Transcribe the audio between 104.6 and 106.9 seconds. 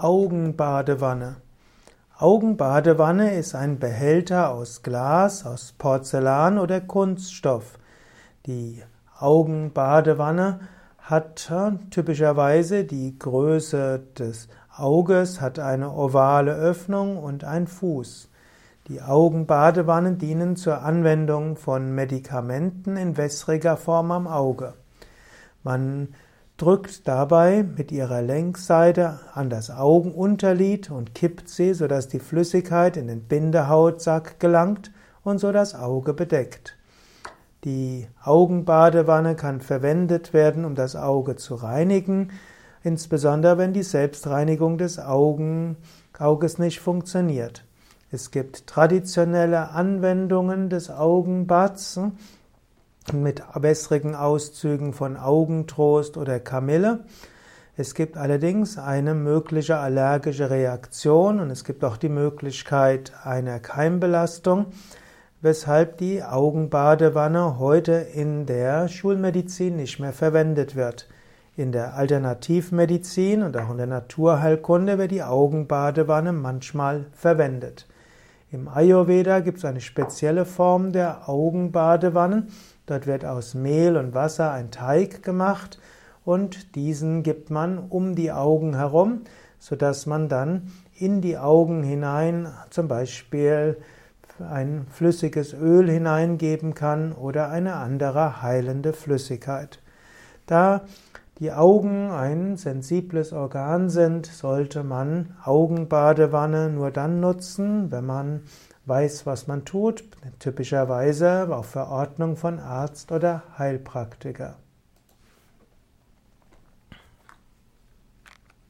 man Augenbadewanne nur